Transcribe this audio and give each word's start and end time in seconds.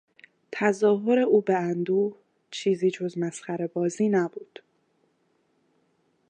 تظاهر 0.51 1.19
او 1.19 1.41
به 1.41 1.55
اندوه، 1.57 2.15
چیزی 2.51 2.91
جز 2.91 3.17
مسخرهبازی 3.17 4.09
نبود. 4.09 4.59